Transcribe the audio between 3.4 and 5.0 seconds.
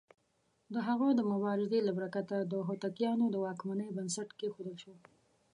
واکمنۍ بنسټ کېښودل شو.